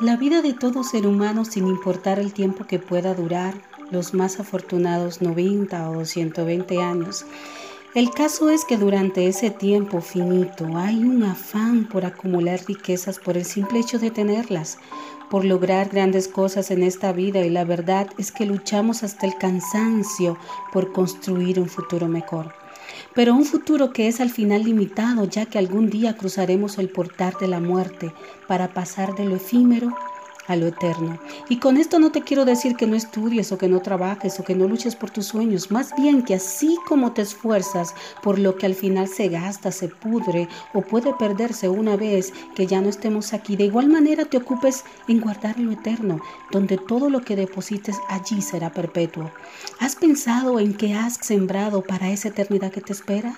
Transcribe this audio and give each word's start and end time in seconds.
La 0.00 0.16
vida 0.16 0.42
de 0.42 0.52
todo 0.52 0.82
ser 0.82 1.06
humano, 1.06 1.44
sin 1.44 1.66
importar 1.66 2.18
el 2.18 2.32
tiempo 2.32 2.66
que 2.66 2.78
pueda 2.78 3.14
durar, 3.14 3.54
los 3.90 4.14
más 4.14 4.40
afortunados 4.40 5.20
90 5.20 5.90
o 5.90 6.04
120 6.04 6.82
años, 6.82 7.26
el 7.94 8.10
caso 8.10 8.48
es 8.48 8.64
que 8.64 8.78
durante 8.78 9.28
ese 9.28 9.50
tiempo 9.50 10.00
finito 10.00 10.76
hay 10.76 11.04
un 11.04 11.22
afán 11.24 11.86
por 11.88 12.06
acumular 12.06 12.60
riquezas 12.66 13.18
por 13.18 13.36
el 13.36 13.44
simple 13.44 13.80
hecho 13.80 13.98
de 13.98 14.10
tenerlas, 14.10 14.78
por 15.30 15.44
lograr 15.44 15.90
grandes 15.90 16.26
cosas 16.26 16.70
en 16.70 16.82
esta 16.82 17.12
vida 17.12 17.44
y 17.44 17.50
la 17.50 17.64
verdad 17.64 18.08
es 18.16 18.32
que 18.32 18.46
luchamos 18.46 19.02
hasta 19.02 19.26
el 19.26 19.36
cansancio 19.36 20.38
por 20.72 20.92
construir 20.92 21.60
un 21.60 21.68
futuro 21.68 22.08
mejor. 22.08 22.61
Pero 23.14 23.34
un 23.34 23.44
futuro 23.44 23.92
que 23.92 24.08
es 24.08 24.20
al 24.20 24.30
final 24.30 24.64
limitado 24.64 25.24
ya 25.24 25.46
que 25.46 25.58
algún 25.58 25.90
día 25.90 26.16
cruzaremos 26.16 26.78
el 26.78 26.88
portal 26.88 27.34
de 27.38 27.48
la 27.48 27.60
muerte 27.60 28.14
para 28.48 28.72
pasar 28.72 29.14
de 29.14 29.26
lo 29.26 29.36
efímero 29.36 29.94
a 30.46 30.56
lo 30.56 30.66
eterno. 30.66 31.18
Y 31.48 31.58
con 31.58 31.76
esto 31.76 31.98
no 31.98 32.10
te 32.12 32.22
quiero 32.22 32.44
decir 32.44 32.76
que 32.76 32.86
no 32.86 32.96
estudies 32.96 33.52
o 33.52 33.58
que 33.58 33.68
no 33.68 33.80
trabajes 33.80 34.38
o 34.40 34.44
que 34.44 34.54
no 34.54 34.66
luches 34.66 34.96
por 34.96 35.10
tus 35.10 35.26
sueños, 35.26 35.70
más 35.70 35.94
bien 35.96 36.22
que 36.22 36.34
así 36.34 36.76
como 36.86 37.12
te 37.12 37.22
esfuerzas 37.22 37.94
por 38.22 38.38
lo 38.38 38.56
que 38.56 38.66
al 38.66 38.74
final 38.74 39.08
se 39.08 39.28
gasta, 39.28 39.72
se 39.72 39.88
pudre 39.88 40.48
o 40.74 40.82
puede 40.82 41.12
perderse 41.14 41.68
una 41.68 41.96
vez 41.96 42.32
que 42.54 42.66
ya 42.66 42.80
no 42.80 42.88
estemos 42.88 43.32
aquí, 43.32 43.56
de 43.56 43.64
igual 43.64 43.88
manera 43.88 44.24
te 44.24 44.36
ocupes 44.36 44.84
en 45.08 45.20
guardar 45.20 45.58
lo 45.58 45.72
eterno, 45.72 46.20
donde 46.50 46.78
todo 46.78 47.08
lo 47.10 47.22
que 47.22 47.36
deposites 47.36 47.96
allí 48.08 48.42
será 48.42 48.72
perpetuo. 48.72 49.30
¿Has 49.80 49.96
pensado 49.96 50.58
en 50.58 50.74
qué 50.74 50.94
has 50.94 51.14
sembrado 51.14 51.82
para 51.82 52.10
esa 52.10 52.28
eternidad 52.28 52.72
que 52.72 52.80
te 52.80 52.92
espera? 52.92 53.36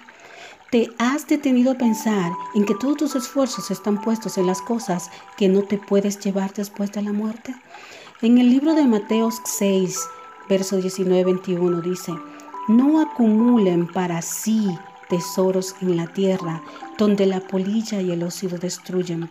¿Te 0.74 0.90
has 0.98 1.28
detenido 1.28 1.70
a 1.70 1.78
pensar 1.78 2.32
en 2.56 2.64
que 2.64 2.74
todos 2.74 2.96
tus 2.96 3.14
esfuerzos 3.14 3.70
están 3.70 4.02
puestos 4.02 4.38
en 4.38 4.48
las 4.48 4.60
cosas 4.60 5.08
que 5.36 5.48
no 5.48 5.62
te 5.62 5.78
puedes 5.78 6.18
llevar 6.18 6.52
después 6.52 6.90
de 6.90 7.00
la 7.00 7.12
muerte? 7.12 7.54
En 8.22 8.38
el 8.38 8.50
libro 8.50 8.74
de 8.74 8.84
Mateo 8.84 9.28
6, 9.30 10.00
verso 10.48 10.80
19-21 10.80 11.80
dice, 11.80 12.12
no 12.66 13.00
acumulen 13.00 13.86
para 13.86 14.20
sí 14.20 14.68
tesoros 15.08 15.76
en 15.80 15.96
la 15.96 16.08
tierra, 16.08 16.60
donde 16.98 17.26
la 17.26 17.38
polilla 17.38 18.00
y 18.00 18.10
el 18.10 18.24
óxido 18.24 18.58
destruyen, 18.58 19.30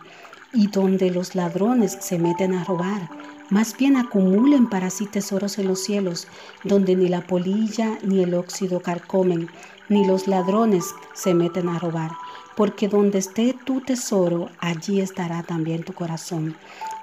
y 0.54 0.68
donde 0.68 1.10
los 1.10 1.34
ladrones 1.34 1.98
se 2.00 2.18
meten 2.18 2.54
a 2.54 2.64
robar. 2.64 3.10
Más 3.50 3.76
bien 3.76 3.96
acumulen 3.96 4.68
para 4.68 4.88
sí 4.88 5.06
tesoros 5.06 5.58
en 5.58 5.68
los 5.68 5.84
cielos, 5.84 6.28
donde 6.62 6.96
ni 6.96 7.08
la 7.08 7.20
polilla 7.20 7.98
ni 8.02 8.22
el 8.22 8.32
óxido 8.32 8.80
carcomen, 8.80 9.50
ni 9.90 10.06
los 10.06 10.26
ladrones 10.26 10.94
se 11.12 11.34
meten 11.34 11.68
a 11.68 11.78
robar, 11.78 12.10
porque 12.56 12.88
donde 12.88 13.18
esté 13.18 13.54
tu 13.66 13.82
tesoro, 13.82 14.48
allí 14.60 15.00
estará 15.00 15.42
también 15.42 15.82
tu 15.82 15.92
corazón. 15.92 16.56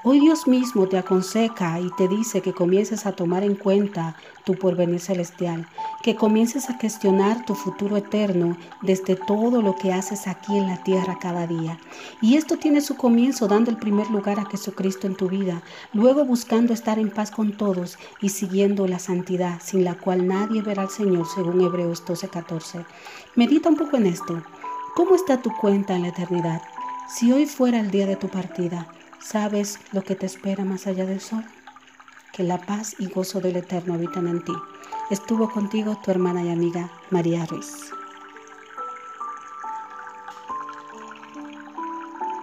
Hoy 0.04 0.20
Dios 0.20 0.48
mismo 0.48 0.88
te 0.88 0.98
aconseja 0.98 1.80
y 1.80 1.92
te 1.96 2.08
dice 2.08 2.42
que 2.42 2.54
comiences 2.54 3.06
a 3.06 3.12
tomar 3.12 3.44
en 3.44 3.54
cuenta 3.54 4.16
tu 4.44 4.56
porvenir 4.56 5.00
celestial, 5.00 5.68
que 6.04 6.16
comiences 6.16 6.70
a 6.70 6.78
gestionar 6.78 7.46
tu 7.46 7.56
futuro 7.56 7.98
eterno 7.98 8.58
desde 8.82 9.16
todo 9.16 9.62
lo 9.62 9.76
que 9.76 9.94
haces 9.94 10.28
aquí 10.28 10.58
en 10.58 10.68
la 10.68 10.84
tierra 10.84 11.20
cada 11.20 11.48
día. 11.48 11.80
Y 12.22 12.36
esto 12.36 12.58
tiene 12.58 12.82
su 12.82 12.98
comienzo 12.98 13.48
dando 13.48 13.72
el 13.72 13.78
primer 13.78 14.10
lugar 14.10 14.40
a 14.40 14.46
Jesucristo 14.46 15.08
en 15.08 15.16
tu 15.16 15.30
vida, 15.30 15.62
luego 15.94 16.26
buscando 16.26 16.74
estar 16.74 17.00
en 17.00 17.10
paz 17.10 17.32
con 17.32 17.58
todos 17.58 17.98
y 18.22 18.30
siguiendo 18.30 18.88
la 18.88 19.00
santidad, 19.00 19.60
sin 19.64 19.84
la 19.84 19.96
cual 19.96 20.28
nadie 20.28 20.62
verá 20.62 20.84
al 20.84 20.90
Señor, 20.90 21.28
según 21.28 21.62
Hebreos 21.62 22.04
12:14. 22.06 22.86
Medita 23.36 23.70
un 23.70 23.78
poco 23.78 23.98
en 23.98 24.08
esto. 24.08 24.42
¿Cómo 24.96 25.16
está 25.16 25.42
tu 25.42 25.52
cuenta 25.56 25.96
en 25.96 26.04
la 26.04 26.10
eternidad? 26.10 26.62
Si 27.08 27.32
hoy 27.32 27.46
fuera 27.46 27.80
el 27.80 27.92
día 27.92 28.06
de 28.06 28.16
tu 28.16 28.28
partida, 28.28 28.88
¿Sabes 29.22 29.80
lo 29.92 30.04
que 30.04 30.16
te 30.16 30.26
espera 30.26 30.66
más 30.66 30.88
allá 30.88 31.06
del 31.06 31.22
sol? 31.22 31.46
Que 32.34 32.44
la 32.44 32.58
paz 32.58 32.96
y 32.98 33.06
gozo 33.06 33.40
del 33.40 33.56
Eterno 33.56 33.94
habitan 33.94 34.28
en 34.28 34.44
ti. 34.44 34.52
Estuvo 35.12 35.52
contigo 35.52 35.98
tu 36.02 36.10
hermana 36.10 36.42
y 36.42 36.50
amiga 36.50 36.90
María 37.10 37.46
Ruiz. 37.46 37.92